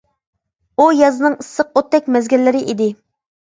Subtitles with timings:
[0.81, 2.89] ئۇ يازنىڭ ئىسسىق، ئوتتەك مەزگىللىرى ئىدى.